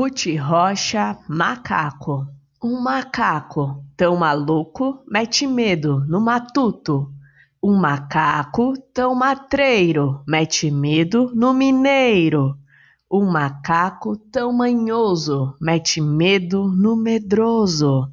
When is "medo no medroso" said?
16.00-18.10